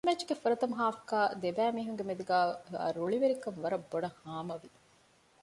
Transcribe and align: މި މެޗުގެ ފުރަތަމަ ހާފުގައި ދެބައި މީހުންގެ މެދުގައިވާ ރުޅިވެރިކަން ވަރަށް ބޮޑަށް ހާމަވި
މި 0.03 0.07
މެޗުގެ 0.11 0.35
ފުރަތަމަ 0.41 0.73
ހާފުގައި 0.79 1.31
ދެބައި 1.41 1.73
މީހުންގެ 1.77 2.03
މެދުގައިވާ 2.09 2.79
ރުޅިވެރިކަން 2.97 3.57
ވަރަށް 3.63 3.87
ބޮޑަށް 3.91 4.17
ހާމަވި 4.23 4.69